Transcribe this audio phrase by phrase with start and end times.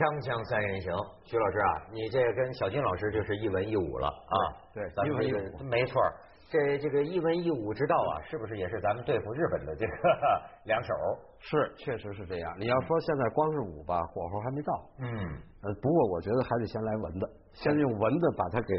[0.00, 0.88] 锵锵三人行，
[1.28, 4.36] 徐老师啊，你这跟小金老师就是一文一武了啊。
[4.72, 6.16] 对咱们这个一文一武没错儿。
[6.48, 9.92] 这这个一文一武之道啊，是不是也是咱们对付日本的这个
[10.64, 10.94] 两手？
[11.38, 12.48] 是，确实是这样。
[12.58, 14.72] 你要说现在光是武吧，火候还没到。
[15.04, 15.12] 嗯，
[15.68, 18.72] 呃，不过我觉得还得先来文的，先用文的把它给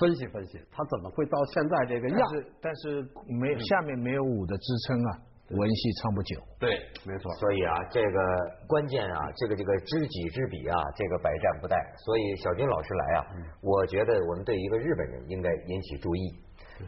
[0.00, 2.40] 分析分析，它怎么会到现在这个样但？
[2.40, 5.10] 是但是没下面没有武的支撑啊，
[5.50, 6.40] 文戏唱不久。
[6.58, 7.32] 对，没错。
[7.34, 8.18] 所以啊，这个
[8.66, 11.76] 关键啊，这个这个知己知彼啊，这个百战不殆。
[12.04, 13.26] 所以小军老师来啊，
[13.60, 16.22] 我觉得我们对一个日本人应该引起注意。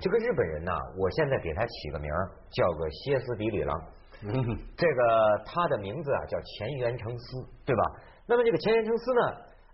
[0.00, 3.74] 这个日本人呢、我现在给他起个名儿，叫个歇斯底里郎。
[4.22, 4.32] 嗯，
[4.76, 7.82] 这个他的名字啊叫前原成司，对吧？
[8.26, 9.20] 那么这个前原成司呢，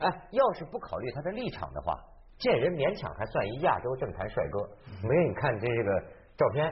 [0.00, 1.96] 哎，要是不考虑他的立场的话，
[2.38, 4.68] 见人勉强还算一亚洲政坛帅哥。
[5.06, 6.00] 没有，你看这这个
[6.36, 6.68] 照片，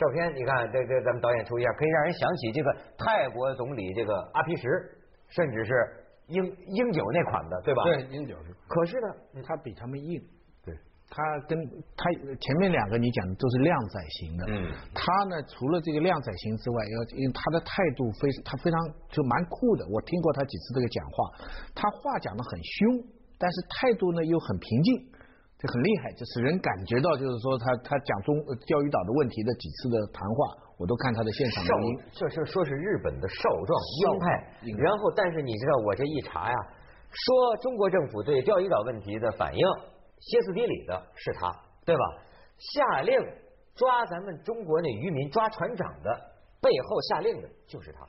[0.00, 4.66] 照片你看这这咱们导演出一下，可以让人想起这个泰国总理这个阿皮什，
[5.28, 5.72] 甚至是
[6.28, 7.84] 英英九那款的，对吧？
[7.84, 8.08] 对，。
[8.08, 8.56] 英九是。
[8.66, 10.16] 可是呢，他比他们硬，
[10.64, 10.72] 对，
[11.10, 11.60] 他跟
[11.96, 12.08] 他
[12.40, 23.04] 前面两个你讲的都是靓仔型的，嗯他呢除了这个靓仔型之外，要因为他的态度非他非常就蛮酷的，我听过他几次这个讲话，他话讲的很凶，
[23.36, 25.12] 但是态度呢又很平静。
[25.60, 34.18] 这很厉害，就使人感觉到，就是说他他讲中呃钓鱼岛的问题的几次的谈话，我都看他的现场少录音。，这是说是日本的少壮鹰。
[34.18, 34.24] 派
[34.80, 36.56] 然后，但是你知道我这一查呀，
[37.12, 39.60] 说中国政府对钓鱼岛问题的反应，
[40.20, 41.52] 歇斯底里的是他，
[41.84, 42.02] 对吧？
[42.56, 43.14] 下令
[43.74, 46.10] 抓咱们中国那渔民、抓船长的
[46.62, 48.00] 背后下令的就是他。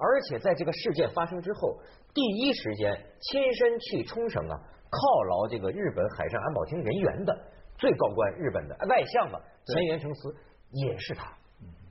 [0.00, 1.78] 而且在这个事件发生之后，
[2.12, 4.54] 第一时间亲身去冲绳啊，
[4.90, 7.32] 犒劳这个日本海上安保厅人员的
[7.76, 10.34] 最高官，日本的外相嘛，前原诚司
[10.72, 11.28] 也是他。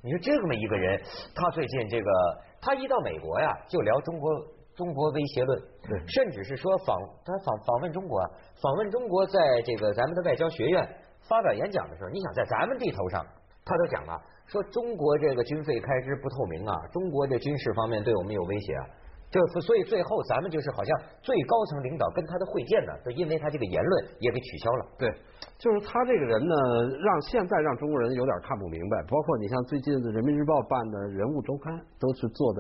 [0.03, 1.01] 你说这么一个人，
[1.35, 2.09] 他最近这个，
[2.61, 4.31] 他一到美国呀，就聊中国
[4.75, 8.29] 中国威胁论，对甚至是说访他访访问中国啊，
[8.61, 10.87] 访问中国，在这个咱们的外交学院
[11.27, 13.25] 发表演讲的时候，你想在咱们地头上，
[13.65, 18.85] 他都讲了，说中国这个军费开支不透明啊，中国这军事方面对我们有威胁啊。
[19.29, 24.85] 就是所以最后咱们就是好像最高层领导跟他的会见呢，就因为他这个言论也给取消了。
[24.97, 25.11] 对，
[25.59, 26.55] 就是他这个人呢，
[27.03, 29.03] 让现在让中国人有点看不明白。
[29.03, 32.59] 包括你像最近的《人民日报》办的人物周刊，都是做的，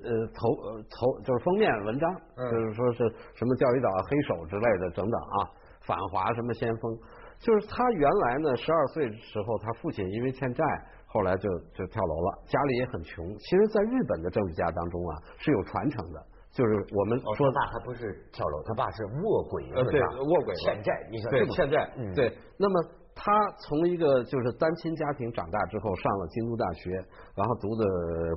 [0.00, 2.98] 呃，头呃头就是封面文章，嗯就是说是
[3.36, 5.52] 什么钓鱼岛黑手之类的等等啊，
[5.84, 6.96] 反华什么先锋。
[7.40, 10.64] 就是他原来呢，十二岁的时候，他父亲因为欠债，
[11.12, 13.26] 后来就就跳楼了，家里也很穷。
[13.36, 22.32] 其实，在日本的政治家当中啊，是有传承的，就是我们哦，说他爸他不是跳楼，他爸是卧轨呃，对，卧轨欠债，你想对这欠债，嗯，对。
[22.56, 22.80] 那么
[23.12, 26.90] 他从一个就是单亲家庭长大之后，上了京都大学，
[27.34, 27.84] 然后读的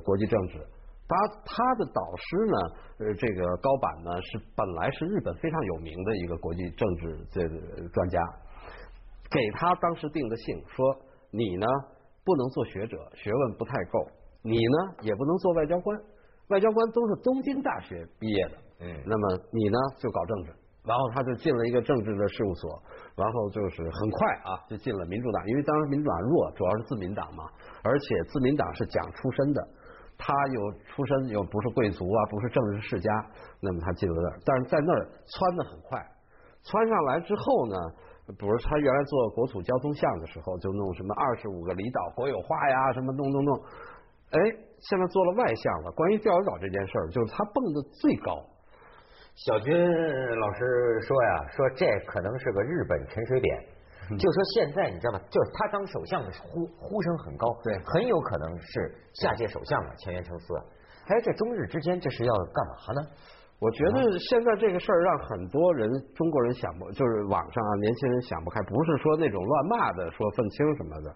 [0.04, 0.58] 国际政治。
[1.06, 1.14] 他
[1.44, 2.58] 他的导师呢，
[3.06, 8.18] 呃，这个高坂呢是本来是日本非常有名的一个国际政治这个专家，
[9.30, 10.96] 给他当时定的性说，
[11.30, 11.66] 你呢
[12.24, 14.06] 不能做学者，学问不太够，
[14.42, 15.98] 你呢也不能做外交官，
[16.48, 20.52] 外交官都是东京大学毕业的，嗯那么你呢就搞政治，
[20.84, 22.82] 然后他就进了一个政治的事务所，
[23.16, 27.44] 然后就是很快啊就进了民主党，因为当时民主党弱，主要是自民党嘛，
[27.82, 29.68] 而且自民党是讲出身的，
[30.16, 33.10] 他又出身又不是贵族啊，不是政治世家，
[33.60, 35.98] 那么他进了那儿，但是在那儿窜的很快，
[36.62, 37.76] 窜上来之后呢，
[38.26, 43.54] 比如他原来做国土交通项的时候，就弄什么二十五个离岛国有化呀，什么弄弄弄，
[44.30, 44.38] 哎，
[44.80, 45.92] 现在做了外相了。
[45.92, 48.40] 关于钓鱼岛这件事儿，就是他蹦的最高。
[49.34, 53.64] 小军老师说呀，说这可能是个日本沉水点，
[54.16, 55.20] 就说现在你知道吗？
[55.28, 60.54] 就是他当首相的呼呼声很高，对很有可能是下届首相了，前原诚司。
[61.08, 63.08] 哎，这中日之间这是要干嘛呢？
[63.60, 71.14] 我觉得现在这个事儿让很多人中国人想不，就是网上啊年轻人想不开，不是说那种乱骂的，说愤青什么的，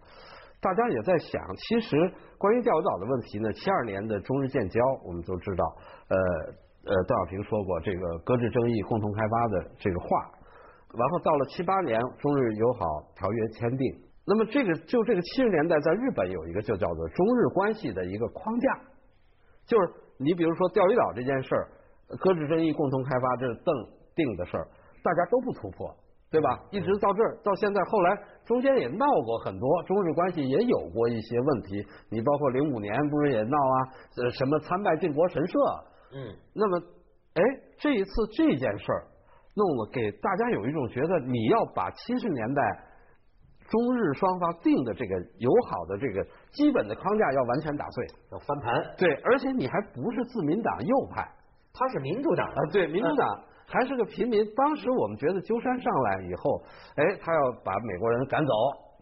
[0.60, 5.64] 大家也在想，其实关于钓鱼岛的问题呢，七二年的中日建交，我们都知道，
[6.08, 6.16] 呃
[6.88, 10.08] 呃，邓小平说过这个搁置争议，共同开发的这个话，
[10.96, 13.94] 然后到了七八年中日友好条约签订，
[14.24, 18.80] 那么这个就这个七十年代在日本有一个就叫做中日关系的一个框架，
[19.66, 21.68] 就是你比如说钓鱼岛这件事儿，
[22.16, 23.74] 搁置争议，共同开发，这是邓
[24.14, 24.66] 定的事儿，
[25.02, 25.94] 大家都不突破，
[26.30, 26.60] 对吧？
[26.70, 28.16] 一直到这儿，到现在，后来
[28.46, 31.86] 中间也闹过很多，中日关系也有过一些问题。
[32.10, 33.76] 你包括零五年不是也闹啊？
[34.16, 35.58] 呃，什么参拜靖国神社？
[36.14, 36.80] 嗯，那么，
[37.34, 37.42] 哎，
[37.78, 39.06] 这一次这件事儿
[39.54, 42.62] 弄了，给大家有一种觉得你要把七十年代
[43.68, 48.06] 中日双方定的这个友好的这个基本的框架要完全打碎。
[48.32, 48.94] 要翻盘。
[48.96, 51.22] 对，而且你还不是自民党右派，
[51.72, 54.44] 他是民主党啊，对，民主党还是个平民。
[54.54, 56.62] 当时我们觉得鸠山上来以后，
[56.96, 58.52] 哎，他要把美国人赶走，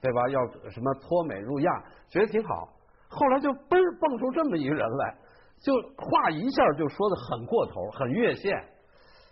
[0.00, 0.28] 对吧？
[0.28, 1.70] 要什么脱美入亚，
[2.08, 2.68] 觉得挺好。
[3.08, 5.14] 后来就嘣蹦出这么一个人来，
[5.62, 8.52] 就话一下就说的很过头，很越线，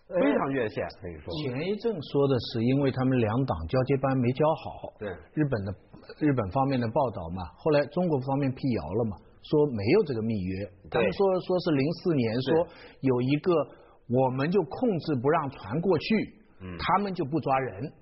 [0.09, 1.35] 非常越线，可以说。
[1.43, 5.75] 前一阵说的是因为他们两党交接班没交好，对日本的
[6.21, 12.67] 日本方面的报道嘛，后来中国方面辟谣了嘛，说没有这个密约，他们说说是零四年说
[13.01, 13.53] 有一个
[14.09, 16.35] 我们就控制不让船过去，
[16.79, 17.93] 他们就不抓人。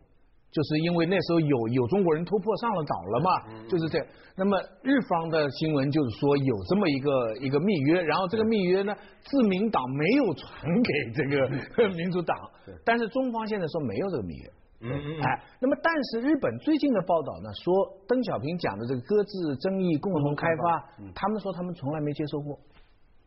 [0.52, 3.30] 就是因为那时候有有中国人突破上了岛了嘛，
[3.70, 4.06] 就是这样。
[4.36, 8.94] 那么日方的新闻就是说有这么一个一个密约，然后这个密约呢，
[9.24, 12.36] 自民党没有传给这个 民主党，
[12.84, 14.50] 但是中方现在说没有这个密约。
[14.82, 17.72] 嗯嗯哎，那么但是日本最近的报道呢，说
[18.08, 20.84] 邓小平讲的这个搁置争议、共同开发，
[21.14, 22.58] 他们说他们从来没接受过。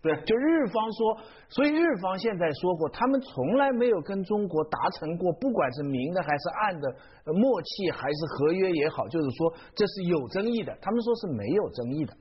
[0.01, 1.17] 对，就日方说，
[1.49, 6.89] 所以日方现在说过，他们从来没有跟中国达成过，不管是明的还是暗的
[7.25, 12.13] 呃默契，还是合约也好，就是说这是有争议的，他们说是没有争议的。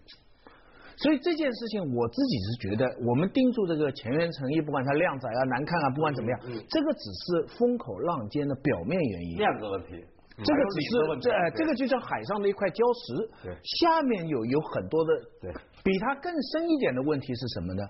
[0.96, 9.38] 所以这件事情，我自己是觉得，我们盯住这个前缘诚意，不管它靓仔啊、难看啊，不管怎么样，这个只是风口浪尖的表面原因。
[9.38, 10.04] 面子问题。
[10.36, 15.10] 这个只是这这个就像海上的一块礁石，对，下面有有很多的，
[15.40, 15.52] 对，
[15.84, 17.86] 比它更深一点的问题是什么呢？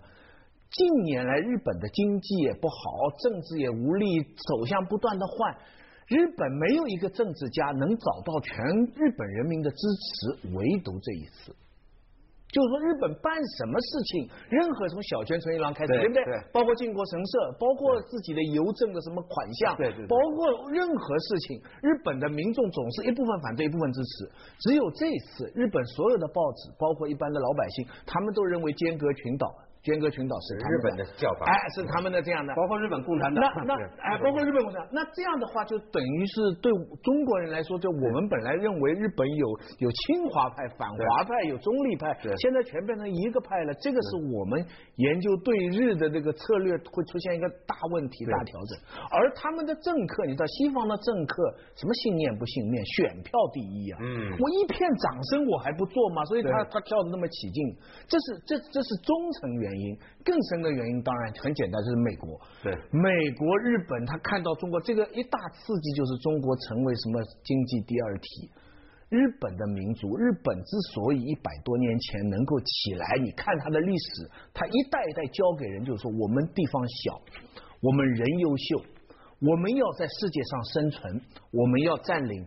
[0.69, 5.57] 近年来日本的经济也不好，政治也无力，走向不断的换，
[6.07, 8.61] 日本没有一个政治家能找到全
[8.93, 11.57] 日本人民的支持，唯独这一次。
[12.55, 16.23] 就是说，日本办什么事情，任何从小泉纯一郎开始，对不对？
[16.23, 24.31] 对包括靖国神社，包括自己的邮政的什么款项，对对对包括任何事情，日本的民众总是一部分反对，一部分支持。
[24.61, 29.53] 只有这次，日本所有的报纸，包括一般的老百姓，他们都认为间隔群岛。
[29.85, 33.45] 间隔群岛是日本的叫法哎，是他们的这样的，包括日本共产党。
[33.45, 36.73] 那那哎，包括日本共产党，那这样的话就等于是对
[37.03, 39.47] 中国人来说，就我们本来认为日本有
[39.79, 43.75] 有亲华派、反华派、有中立派，现在全变成一个派了。
[43.75, 44.65] 这个是我们
[44.97, 48.81] 研究对日的这个策略会出现一个大问题、大调整。
[49.13, 53.99] 而他们的政客，你知道西方的政客什么信念不信念，选票第一啊！
[54.01, 56.25] 嗯我一片掌声我还不做吗？
[56.25, 57.77] 所以他他跳的那么起劲，
[58.09, 59.97] 这是这这是中层原因。
[60.25, 62.41] 更深的原因当然很简单，就是美国。
[62.63, 68.51] 对美国、日本，他看到中国这个一大刺激，就是中国成为什么经济第二体。
[69.11, 77.21] 日本的民族，日本之所以一百多年前能够起来，你看它的历史，它一代一代教给人，就是说我们地方小，
[77.81, 78.83] 我们人优秀，
[79.41, 81.21] 我们要在世界上生存，
[81.53, 82.45] 我们要占领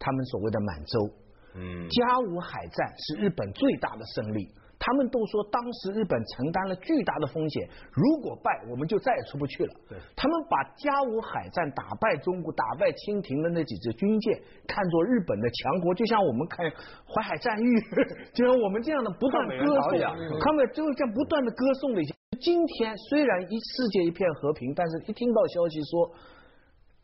[0.00, 1.10] 他们所谓的满洲。
[1.54, 4.48] 嗯甲午海战是日本最大的胜利。
[4.80, 9.74] 他们都说，当时日本承担了巨大的风险，如果败，我们就再也出不去了。
[9.86, 16.64] 对他们把甲午海战打败中国、打败清廷的那几支军舰看作日本的强国，就像我们看
[17.04, 17.64] 淮海战役，
[18.32, 22.14] 就像我们这样的不断抗美歌颂援朝一样，他们就这样不断的歌颂了一些。
[22.40, 26.10] 今天虽然一世界一片和平，但是一听到消息说。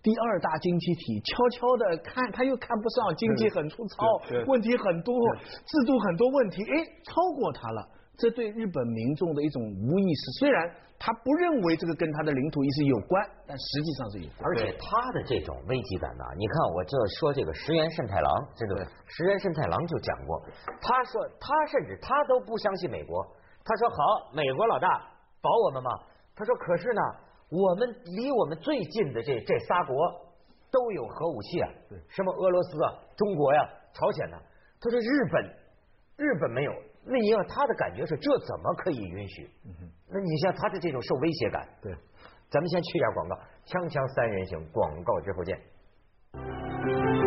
[0.07, 4.07] 第二大经济体悄悄的看，他又看不上，经济很粗糙
[4.47, 7.83] 问题很多，制度很多问题，哎，超过他了。
[8.17, 14.47] 这对日本民众的一种无意识，虽然他不认为这个跟他的领土意识有关，但实际上是有关。
[14.47, 20.41] 而且他的这种危机感呐、你看我这说这个石原慎太郎，这个石原慎太郎就讲过，
[20.81, 23.27] 他说他甚至他都不相信美国，
[23.65, 24.87] 他说好，美国老大
[25.43, 25.91] 保我们嘛，
[26.37, 27.03] 他说可是呢，
[27.49, 29.95] 我们离我们最近的这这仨国
[30.71, 31.69] 都有核武器啊，
[32.09, 34.37] 什么俄罗斯啊、中国呀、朝鲜呐、
[34.81, 35.45] 他说日本
[36.17, 36.73] 日本没有，
[37.05, 39.51] 那你要他的感觉是这怎么可以允许？
[40.09, 41.95] 那你像他的这种受威胁感，对。
[42.49, 43.35] 咱们先去一下广告，
[43.67, 47.26] 锵锵三人行，广告之后见。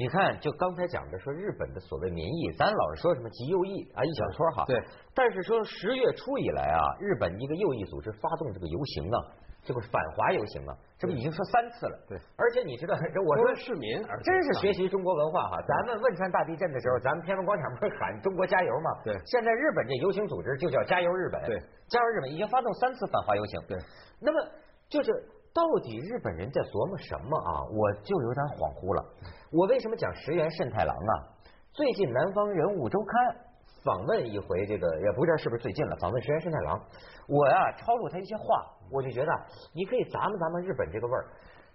[0.00, 4.64] 你看，就刚才讲的说日本的所谓民意，咱老是说什么极右翼啊，一小撮哈。
[4.66, 4.80] 对。
[5.14, 9.18] 但是说十月初以来啊，日本一个右翼组织发动这个游行啊，
[9.62, 11.98] 这个反华游行啊，这不已经说三次了。
[12.08, 12.16] 对。
[12.38, 15.60] 而且你知道，我说市民真是学习中国文化哈。
[15.68, 19.04] 咱们汶川大地震的时候，咱们天安门广场不是喊中国加油吗？
[19.04, 21.44] 对现在日本这游行组织就叫加油日本。
[21.44, 21.60] 对。
[21.92, 23.60] 加油日本已经发动三次反华游行。
[23.68, 23.76] 对。
[24.18, 24.48] 那么
[24.88, 25.12] 就是
[25.52, 27.66] 到底日本人在琢磨什么啊？
[27.74, 29.02] 我就有点恍惚了。
[29.50, 31.12] 我为什么讲石原慎太郎啊？
[31.72, 33.12] 最近《南方人物周刊》
[33.82, 36.78] 访问一回这个，也不知道是不是最近了，访问石原慎太郎。
[37.26, 38.44] 我呀、抄录他一些话，
[38.90, 39.30] 我就觉得
[39.74, 41.26] 你可以咂摸咂摸日本这个味儿。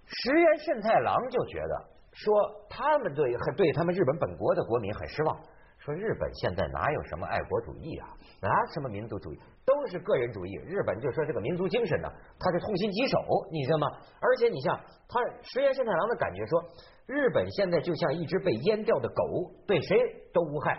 [0.05, 1.73] 石原慎太郎就觉得
[2.13, 2.31] 说
[2.69, 5.35] 他们对很对他们日本本国的国民很失望，
[5.79, 8.07] 说日本现在哪有什么爱国主义啊，
[8.39, 10.55] 哪什么民族主义，都是个人主义。
[10.65, 12.07] 日本就说这个民族精神呢，
[12.39, 13.17] 他是痛心疾首，
[13.51, 13.87] 你知道吗？
[14.21, 14.79] 而且你像
[15.09, 16.63] 他石原慎太郎的感觉说，
[17.07, 19.97] 日本现在就像一只被阉掉的狗，对谁
[20.33, 20.77] 都无害。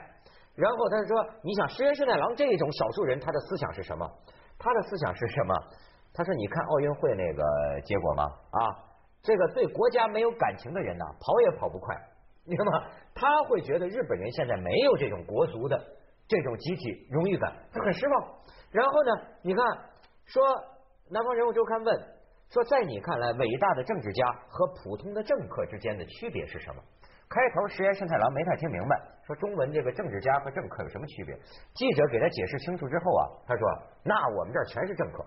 [0.54, 4.08] 然后他说，你想石原慎太郎这种少数人，他的思想是什么？
[4.58, 5.54] 他的思想是什么？
[6.14, 8.24] 他说，你看奥运会那个结果吗？
[8.24, 8.60] 啊，
[9.22, 11.94] 这个对国家没有感情的人呐，跑也跑不快。
[12.44, 15.76] 你知道吗，他会觉得日本人现在没有这种国足的
[16.28, 18.36] 这种集体荣誉感，他很失望。
[18.76, 19.64] 然后呢，你看
[20.26, 20.44] 说
[21.08, 21.88] 《南方人物周刊》问
[22.50, 26.82] 说，在你看来，伟大的政治家和普通的政客之间的区别是什么？
[27.26, 31.34] 开头石原慎太郎没太听明白，说中文这个政治家和政客有什么区别？
[31.72, 33.66] 记者给他解释清楚之后啊，他说
[34.04, 35.24] ：“那我们这儿全是政客。”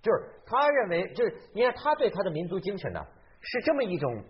[0.00, 3.00] 就是他认为，就是你看他对他的民族精神呢，
[3.42, 4.24] 是这么一种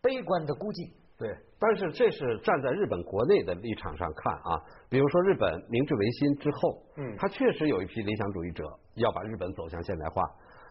[0.00, 0.96] 悲观的估计。
[1.16, 1.28] 对，
[1.60, 8.64] 但是这是站在日本国内的立场上看啊，比如说日本明治维新之后，嗯，他确实有一批理想主义者
[8.96, 10.22] 要把日本走向现代化。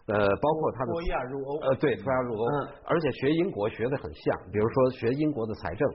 [0.06, 2.44] 呃，包括他的脱亚入欧，呃，对，脱亚入欧，
[2.84, 5.88] 而且学英国学的很像，比如说学英国的财政，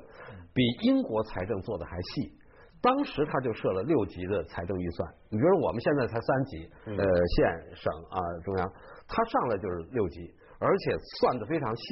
[0.52, 2.34] 比英国财政做的还细。
[2.82, 8.72] 当时他就设了六级的财政预算，你比如我们现在才三级，呃，县、省啊，中央，
[9.08, 11.84] 他上来就是六级，而且算的非常细，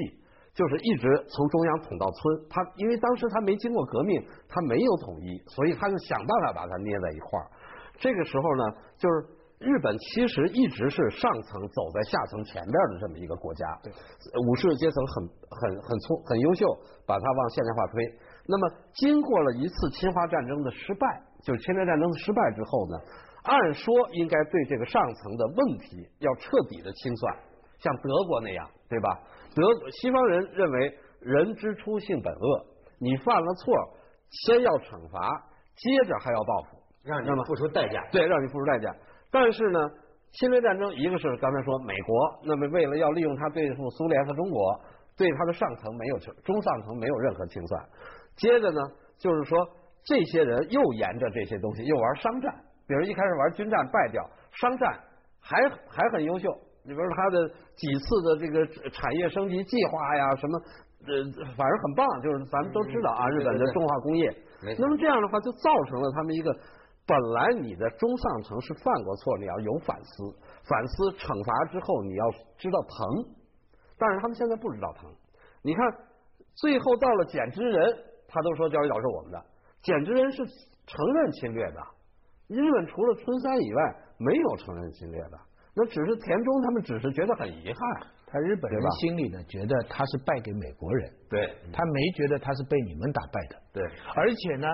[0.58, 2.42] 就是一直从中央统到村。
[2.50, 7.46] 他因为当时他没经过革命，他没有统一，所以他就想办法把它捏在一块儿。
[8.00, 8.64] 这个时候呢，
[8.98, 9.38] 就是。
[9.60, 13.66] 日本其实一直是上层走在下层前边的这么一个国家，
[14.46, 16.64] 武士阶层很很很聪很优秀，
[17.08, 18.06] 把它往现代化推。
[18.46, 21.08] 那么经过了一次侵华战争的失败，
[21.42, 23.00] 就是侵略战争的失败之后呢，
[23.42, 27.36] 按说应该对这个上层的问题要彻底的清算，
[27.80, 29.20] 像德国那样，对吧？
[29.58, 32.66] 德西方人认为人之初性本恶，
[33.00, 33.74] 你犯了错，
[34.30, 35.28] 先要惩罚，
[35.76, 38.96] 接着还要报复，让你付出代价，对，让你付出代价。
[39.32, 39.80] 但是呢，
[40.34, 44.80] 侵略战争一个是刚才说美国，那么为了要利用它对付苏联和中国，
[45.18, 47.84] 对它的上层没有中上层没有任何清算。
[48.36, 48.80] 接着呢，
[49.18, 49.58] 就是说
[50.06, 52.54] 这些人又沿着这些东西又玩商战，
[52.88, 55.00] 比如一开始玩军战败掉，商战
[55.42, 55.58] 还
[55.90, 56.48] 还很优秀。
[56.88, 60.58] 你比如他的几次的这个产业升级计划呀，什么
[61.04, 61.12] 呃，
[61.56, 62.08] 反正很棒。
[62.24, 64.34] 就是咱们都知道啊，日本的重化工业。
[64.80, 66.56] 那么这样的话，就造成了他们一个。
[67.08, 70.28] 本来你的中上层是犯过错，你要有反思，
[70.68, 72.26] 反思惩罚之后你要
[72.58, 73.32] 知道疼，
[73.98, 75.10] 但是他们现在不知道疼。
[75.64, 75.88] 你看，
[76.56, 77.96] 最后到了减之人，
[78.28, 79.40] 他都说钓鱼岛是我们的，
[79.82, 80.44] 减之人是
[80.86, 81.80] 承认侵略的。
[82.50, 85.40] 日本除了春山以外，没有承认侵略的，
[85.78, 88.08] 那只是田中他们只是觉得很遗憾。
[88.26, 93.84] 他日本人心里呢，觉得他是败给美国人，对他没觉得他是被你们打败的，对，
[94.16, 94.68] 而且呢，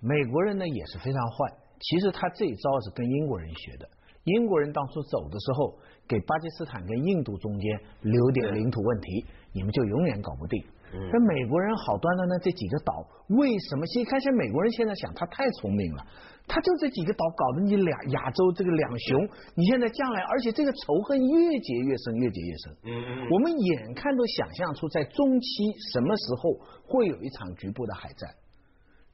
[0.00, 1.54] 美国人呢也是非常坏。
[1.78, 3.88] 其实他这一招是跟英国人学的。
[4.24, 10.62] 英国人当初走的时候，给巴基斯坦跟印度中间留点领土问题，你们就永远搞不定。
[10.92, 13.86] 那美国人好端端的这几个岛，为什么？
[13.86, 16.04] 其实看见美国人现在想，他太聪明了，
[16.48, 22.72] 他就这几个岛搞得你俩亚洲这个两雄，你现在将来，而且这个仇恨越结越深，越结越深。
[22.84, 23.28] 嗯嗯。
[23.30, 25.48] 我们眼看都想象出，在中期
[25.92, 26.50] 什么时候
[26.86, 28.28] 会有一场局部的海战。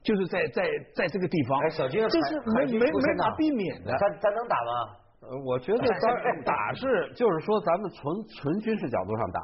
[0.03, 0.63] 就是在在
[0.95, 3.91] 在这个地方，小军，这是没没没法避免的。
[3.97, 4.71] 咱咱能打吗？
[5.19, 9.41] 呃，我觉得咱打是，就是说咱们纯纯军事角度上打，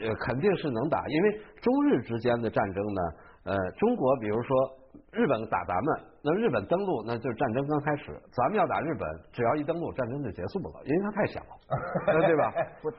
[0.00, 3.02] 呃，肯定是能打，因为中日之间的战争呢，
[3.44, 4.78] 呃，中国比如说。
[5.10, 8.12] 日本打咱们，那日本登陆，那就是战争刚开始。
[8.32, 11.40] 咱们要打日本，只要一登陆，战争就结束了，因为它太小，
[12.12, 12.52] 对吧？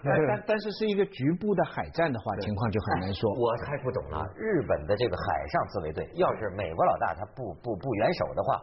[0.03, 3.31] 但但是是一个局部的海战的话，情况就很难说。
[3.33, 8.61] 我太不懂了，日本的这个海上自卫队，要是美国老大他不不不援手的话，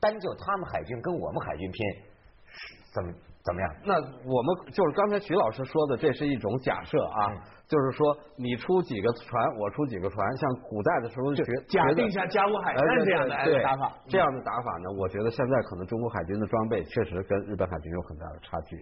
[0.00, 1.86] 单就他们海军跟我们海军拼，
[2.94, 3.12] 怎么
[3.44, 3.74] 怎么样？
[3.84, 3.94] 那
[4.28, 7.32] 我们就是刚才徐老师说的，这是一种假设啊。
[7.68, 18.76] 就是说，你出几个船，我出几个船，像古代的时候学假定像甲午海战这样的打法，这样的打法呢，我觉得现在可能中国海军的装备确实跟日本海军有很大的差距。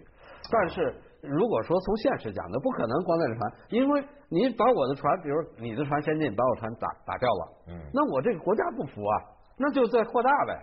[0.51, 9.15] 但是如果说从现实讲，那不可能光在船，因为你把我的船，比如你的船先进，把我船打打掉了，嗯，那我这个国家不服啊，
[9.57, 10.59] 那就再扩大呗。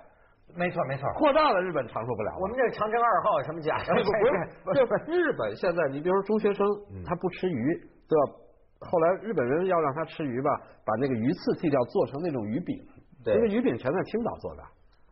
[0.57, 2.33] 没错没错，扩大了日本承受不了。
[2.41, 3.77] 我们这长征二号什么假？
[4.65, 4.81] 不是，
[5.13, 6.67] 日本现在你比如说中学生
[7.05, 7.89] 他不吃鱼。
[8.09, 8.89] 对吧？
[8.89, 10.49] 后来日本人要让他吃鱼吧，
[10.83, 12.75] 把那个鱼刺剔掉，做成那种鱼饼。
[13.23, 14.63] 对，那个鱼饼全在青岛做的。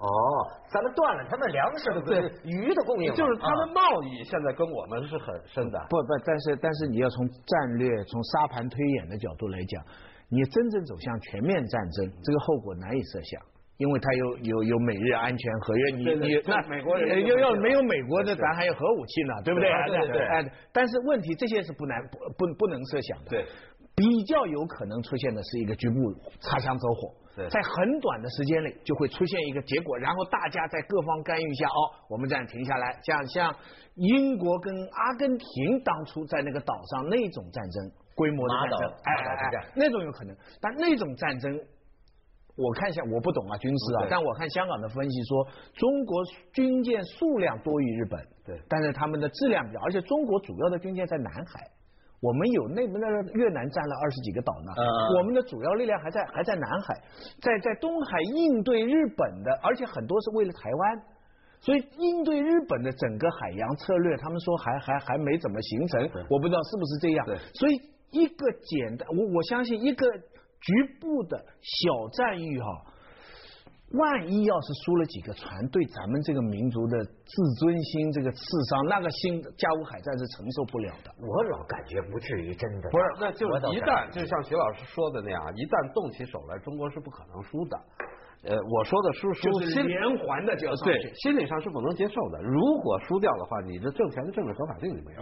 [0.00, 0.08] 哦，
[0.72, 5.78] 咱们断了他们粮食的对鱼的供应，就是他们贸易现在跟我们是很深的。
[5.90, 9.84] 不不，但是但是你要从战略、从沙盘推演的角度来讲，
[10.30, 13.42] 你真正走向全面战争，这个后果难以设想。
[13.78, 19.68] 因为它有有有美日安全合约，你对对你那美国人要要没有美国的，咱还有核武器呢，对不对？
[19.98, 23.30] 对对但是问题这些是不难不不不能设想的。
[23.30, 23.44] 对，
[23.94, 25.94] 比较有可能出现的是一个局部
[26.40, 27.12] 擦枪走火。
[27.50, 33.54] 在很短的时间内就会出现一个结果，然后大家在各方干预下，哦，我们这样停下来，像像
[33.96, 41.60] 英国跟阿根廷当初在那个岛上那种战争规模的战争，哎哎哎，那种有可能，但那种战争。
[42.56, 51.68] 我看一下，我不懂啊军事啊，但我看香港的分析说，中国军舰数量多于日本，对但是他们的质量比较，而且中国主要的军舰在南海，
[52.20, 54.82] 我们有那那个越南占了二十几个岛呢，嗯
[55.18, 57.00] 我们的主要力量还在还在南海，
[57.40, 61.02] 在在东海应对日本的，而且很多是为了台湾。
[61.58, 67.26] 所以应对日本的整个海洋策略，他们说还还还没怎么形成，我不知道是不是这样。
[67.54, 70.06] 所以一个简单，我我相信一个
[70.66, 72.66] 局部的小战役哈、
[73.92, 81.14] 万一要是输了几个船，对咱们这个民族的自尊心这个刺伤，那个心甲午海战是承受不了的。
[81.22, 82.90] 我老感觉不至于真的。
[82.90, 87.78] 不是，那就我一旦就像徐老师说的那样，一旦动起手来，中国是不可能输的。
[88.46, 90.94] 呃，我说的输输就是心连环的就要对。
[91.14, 92.40] 心理上是不能接受的。
[92.42, 95.20] 如果输掉的话，你的挣钱的政治合法性就没有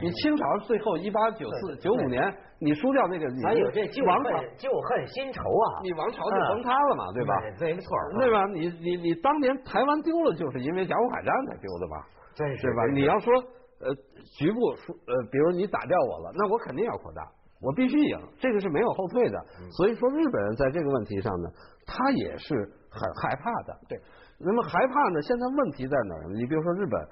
[0.00, 5.80] 你清朝最后一八九四九五年，你输掉那个，你还有这旧恨旧恨新仇啊！
[5.82, 7.34] 你王朝就崩塌了嘛，对吧？
[7.58, 8.46] 对，没错，对吧？
[8.46, 12.06] 你你你当年台湾丢了，就是因为甲午海战才丢的吧？
[12.36, 12.86] 对是对吧？
[12.94, 13.34] 你要说
[13.80, 13.94] 呃
[14.38, 17.22] 局部输呃，比如你打掉我了，那我肯定要扩大，
[17.60, 19.44] 我必须赢，这个是没有后退的。
[19.72, 21.48] 所以说日本人在这个问题上呢，
[21.86, 22.54] 他也是
[22.90, 23.78] 很害怕的。
[23.88, 24.00] 对，
[24.38, 25.22] 那么害怕呢？
[25.22, 26.34] 现在问题在哪儿呢？
[26.34, 27.08] 你比如说日本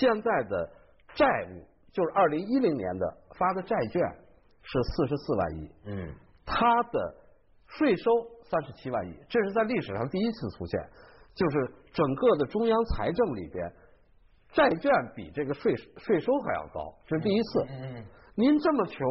[0.00, 0.70] 现在的
[1.14, 4.02] 债务，就是二零一零年的发的债券
[4.62, 7.14] 是四十四万亿，嗯，它的
[7.66, 8.10] 税收
[8.44, 10.80] 三十七万亿，这是在历史上第一次出现，
[11.34, 13.72] 就是整个的中央财政里边，
[14.52, 17.64] 债券比这个税税收还要高，这是第一次。
[17.68, 18.04] 嗯，
[18.36, 19.02] 您这么穷，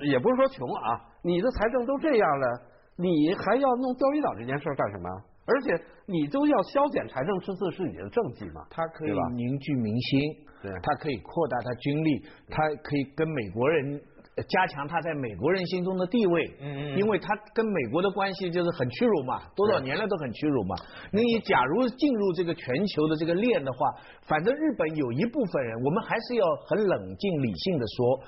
[0.00, 2.60] 也不是说穷啊，你的财政都这样了，
[2.96, 5.08] 你还要弄钓鱼岛这件事干什么？
[5.46, 8.66] 而且你都要削减财政赤字是你的政绩嘛？
[8.68, 10.20] 它可以凝聚民心，
[10.60, 14.00] 对它可以扩大它军力，它可以跟美国人
[14.36, 16.56] 呃加强它在美国人心中的地位。
[16.60, 20.74] 嗯嗯嗯因为它跟美国的关系就是很屈辱嘛，多少年了都很屈辱嘛。
[21.12, 23.78] 那你假如进入这个全球的这个链的话，
[24.26, 28.20] 反正日本有一部分人，我们还是要很冷静理性的说。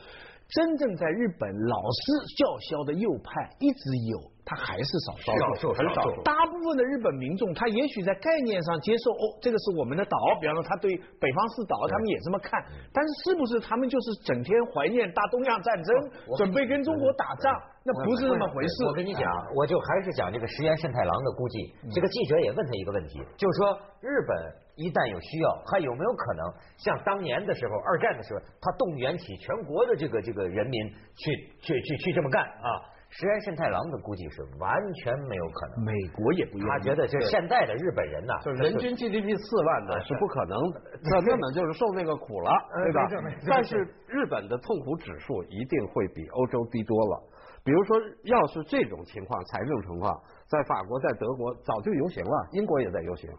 [0.48, 12.56] 真正在日本老是叫嚣的右派一直有，他还是少数，少数很少数大部分的日本民众，他也许在概念上接受哦，这个是我们的岛，比方说他对北方四岛，他们也这么看。
[12.88, 15.94] 但是是不是他们就是整天怀念大东亚战争，
[16.38, 17.52] 准备跟中国打仗？
[17.84, 18.84] 那不是那么回事。
[18.86, 19.22] 我跟你讲，
[19.54, 21.74] 我就还是讲这个石原慎太郎的估计。
[21.92, 24.32] 这个记者也问他一个问题，就是说日本
[24.76, 26.40] 一旦有需要，还有没有可能
[26.78, 32.96] 像当年的时候，二战的时候，他动员起全国的这个这个人民去去去去这么干啊？
[33.10, 35.84] 石原慎太郎的估计是完全没有可能。
[35.84, 40.58] 美国也不愿意，他觉得就是现在的日本人呐，就是人均 GDP 四万的是不可能，
[41.02, 42.52] 那根本就是受那个苦了，
[42.84, 43.08] 对吧？
[43.48, 47.22] 但是日本的痛苦指数一定会比欧洲低多了。
[47.64, 50.14] 比如说，要是这种情况，财政情况，
[50.46, 53.30] 在法国、在德国早就游行了，英国也在游行。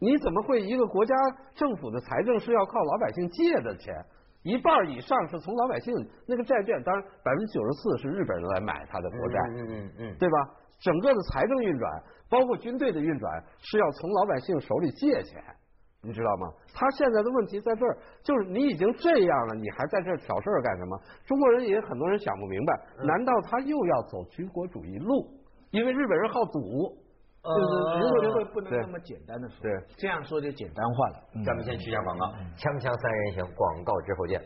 [0.00, 1.14] 你怎么会一个国家
[1.54, 3.94] 政府的财政是要靠老百姓借的钱？
[4.42, 5.94] 一半以上是从老百姓
[6.26, 10.36] 那个债券，当然百分之九十四是日本人来买他的国债，嗯嗯嗯，对吧？
[10.80, 15.42] 整个的财政运转，包括军队的运转，是要从老百姓手里借钱，
[16.02, 16.48] 你知道吗？
[16.72, 20.98] 他现在的问题在这儿，就是你已经这样了，你还在这儿挑事儿干什么？
[21.26, 25.28] 中国人也很多人想不明白，难道他又要走军国主义路？
[25.70, 26.96] 因为日本人好赌，
[27.42, 31.24] 就是如果这个不能对那么简单的说，对，这样说就简单化了。
[31.34, 32.26] 嗯咱们先去下广告，
[32.56, 34.40] 锵锵三人行，广告之后见。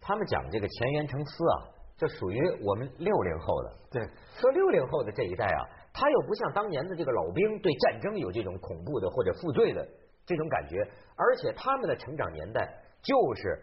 [0.00, 1.62] 他们讲这个前缘成思啊，
[1.96, 3.72] 这属于我们六零后的。
[3.92, 4.02] 对，
[4.36, 9.86] 说六零后的这一代啊，他又不像当年的这个老兵对战争有这种恐怖的或者负罪的
[10.26, 10.82] 这种感觉，
[11.16, 12.68] 而且他们的成长年代
[13.00, 13.62] 就是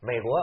[0.00, 0.36] 美国，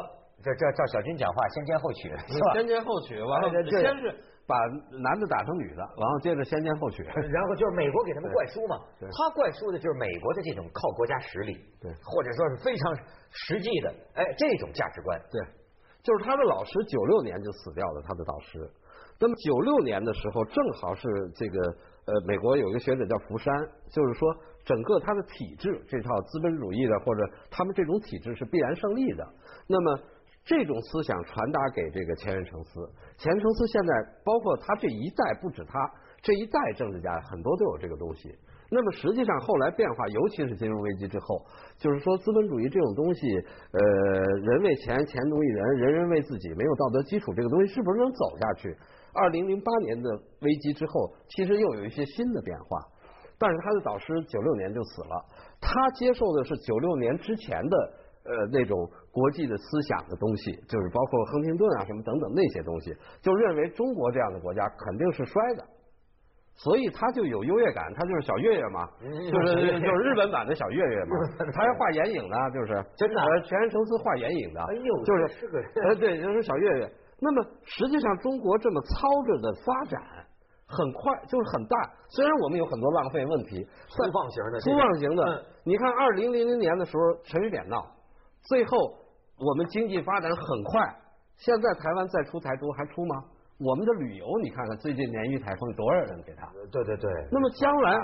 [0.43, 2.53] 这这照小军讲话，先奸后娶，是吧？
[2.53, 4.15] 先奸后娶，完了先是
[4.47, 4.55] 把
[5.01, 7.03] 男的打成女的，然后接着先奸后娶。
[7.09, 12.95] 然后就是美国给他们灌输嘛，他灌输的就是美国的这种靠国家实力，对或者说是非常
[13.31, 15.41] 实际的，哎，这种价值观，对，
[16.03, 18.69] 就是他的老师九六年就死掉了，他的导师。
[19.19, 21.01] 那么九六年的时候，正好是
[21.35, 21.59] 这个
[22.05, 23.51] 呃，美国有一个学者叫福山，
[23.91, 24.29] 就是说
[24.63, 29.27] 整个他的体制这套资本主义的或者他们这种体制是必然胜利的。
[29.67, 29.99] 那么
[30.47, 32.79] 这种思想传达给这个钱元诚司。
[33.17, 35.77] 钱元诚司现在包括他这一代，不止他
[36.21, 38.33] 这一代政治家很多都有这个东西。
[38.71, 41.45] 那么实际上后来变化，尤其是金融危机之后，
[41.77, 43.27] 就是说资本主义这种东西，
[43.71, 43.81] 呃，
[44.39, 48.73] 人为钱，钱奴役人，人人为自己，没有道德基础，这个东西是不是能走下去？
[49.13, 50.09] 二零零八年的
[50.41, 52.79] 危机之后，其实又有一些新的变化。
[53.39, 55.25] 但是他的导师九六年就死了，
[55.61, 57.93] 他接受的是九六年之前的
[58.27, 58.77] 呃那种
[59.11, 65.63] 国际的思想的东西，就是包括亨廷顿啊什么等等那些东西，就认为中国这样的国家肯定是衰的。
[66.59, 71.15] 所以他就有优越感，他就是小岳岳嘛，就是就是日本版的小岳岳嘛，
[71.53, 76.91] 他还画眼影呢，就是真的，全员成司画眼影的，哎呦，就是是个，呃对，就是小岳岳。
[77.19, 80.01] 那么实际上中国这么操着的发展
[80.65, 81.77] 很快，就是很大。
[82.09, 85.45] 虽然我们有很多浪费问题，粗放型的，粗放型的。
[85.63, 87.85] 你看二零零零年的时候陈水扁闹，
[88.47, 88.95] 最后
[89.37, 90.81] 我们经济发展很快，
[91.35, 93.15] 现在台湾再出台独还出吗？
[93.59, 96.47] 我们的旅游，你看看最近鲶鱼台风多少人给他？
[96.71, 97.11] 对对对。
[97.31, 97.97] 那么将来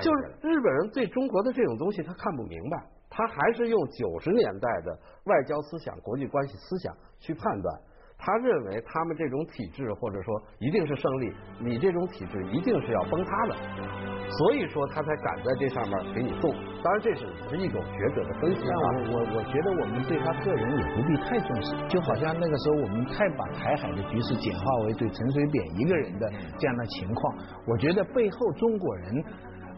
[0.00, 2.76] 就是日本人对中国的这种东西他看不明白，
[3.08, 4.92] 他还是用九十年代的
[5.24, 7.80] 外交思想、国际关系思想去判断。
[8.18, 13.54] 他认为他们这种体制或者说一定是胜利，你这种体制一定是要崩塌的，
[14.28, 16.52] 所以说他才敢在这上面给你动。
[16.82, 18.74] 当然这是是一种学者的分析啊。
[19.10, 26.28] 我我觉得我们对他个人也不必太重视，就好像那个时候我们太把台海的局势简化为对陈水扁一个人的
[26.58, 27.38] 这样的情况。
[27.66, 29.24] 我觉得背后中国人。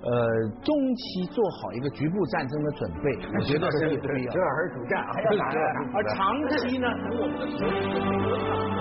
[0.02, 4.32] 呃，中期做好一个局部战争的准备，我觉得是 有必要。
[4.32, 5.44] 这还是主战，还要打，
[5.94, 8.79] 而长期呢，等我们的实力。